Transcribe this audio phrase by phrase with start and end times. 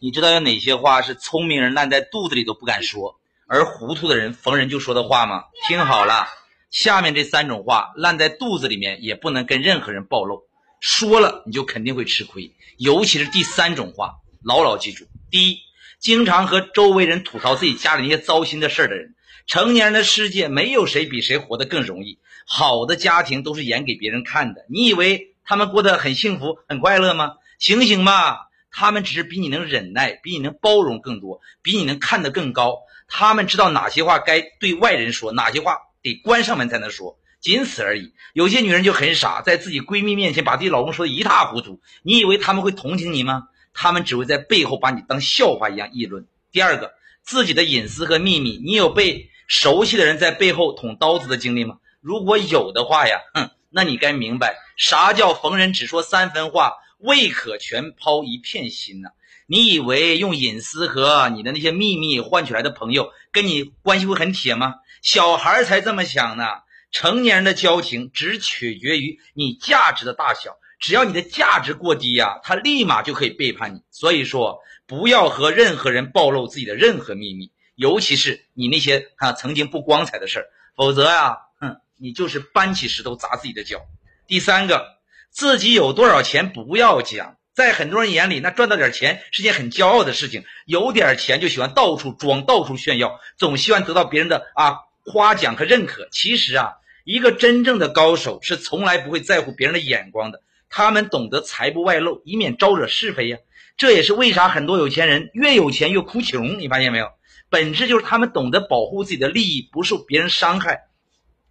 [0.00, 5.44] 你知道有哪些话是聪明人烂在肚子里都不敢说，而糊涂的人逢人就说的话吗？
[5.68, 6.26] 听好了，
[6.70, 10.42] 下面这三种话烂在肚子里面也不能跟任何人暴露，
[10.80, 12.52] 说了你就肯定会吃亏。
[12.78, 15.58] 尤其是第三种话，牢牢记住：第一，
[16.00, 19.14] 经常和周围人吐槽自己家里那些糟心的事儿的人。
[19.46, 24.64] 成年人的世界没有谁比谁活得更容易，好的家庭都是演给别人看的。
[24.68, 27.34] 你以为他们过得很幸福、很快乐吗？
[27.58, 28.48] 醒醒吧！
[28.72, 32.78] 他们只是比你能忍耐，比你能包容更多，比你能看得更高。
[33.06, 38.14] 他们知道哪些话该对外人说，哪些话得关上门才能说，仅此而已。
[38.32, 41.80] 有些女人就很傻，在自己闺蜜面前把自己老公说的一塌糊涂。
[42.02, 43.48] 你以为他们会同情你吗？
[43.74, 46.26] 他们只会在背后把你当笑话一样议论。
[46.50, 51.76] 第二个，自己的隐私和秘密，你有被熟悉的人在背后捅刀子的经历吗？
[52.00, 56.72] 如果有的话呀，哼，那你该明白啥叫逢人只说三分话。
[57.02, 59.10] 未可全抛一片心呐？
[59.46, 64.74] 你以为用隐私和你的那些秘密换取来的朋友跟你关系会很铁吗？
[65.02, 66.44] 小孩才这么想呢。
[66.92, 73.82] 成年人的交情只取决于你价值的大小，只要你的价值过低呀，他立马就可以背叛你。
[73.90, 83.80] 所以说，不要和任何人暴露自己的任何秘密，尤其是你那些啊曾经不光彩的事儿，否则呀，哼，你就是搬起石头砸自己的脚。
[84.26, 85.01] 第三个。
[85.32, 90.44] 自己有多少钱不要讲，在很多人眼里，那赚到点钱是件很骄傲的事情。
[90.66, 96.06] 有点钱就喜欢到处装、到处炫耀，总希望得到别人的啊夸奖和认可。
[96.12, 96.72] 其实啊，
[97.04, 100.42] 一个真正的高手是从来不会在乎别人的眼光的。
[100.68, 103.38] 他们懂得财不外露，以免招惹是非呀。
[103.78, 106.60] 这也是为啥很多有钱人越有钱越哭穷。
[106.60, 107.08] 你发现没有？
[107.48, 110.82] 本质就是他们懂得保护自己的利益不受别人伤害。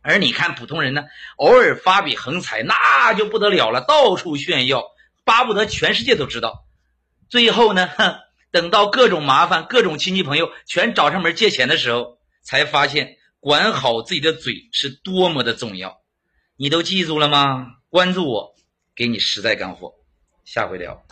[0.01, 1.03] 而你看普通人呢，
[1.37, 4.83] 偶尔发笔横财，那就不得了了，到处炫耀，
[5.23, 6.65] 巴不得全世界都知道。
[7.29, 8.15] 最后呢，哼，
[8.51, 16.01] 等到各种麻烦、各种亲戚朋友全找上门借钱的时候，才发现管好自己的嘴是多么的重要。
[16.57, 17.67] 你都记住了吗？
[17.89, 18.55] 关注我，
[18.95, 19.93] 给你实在干货。
[20.45, 21.03] 下回聊。